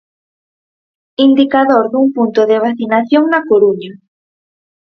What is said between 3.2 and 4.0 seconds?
na Coruña.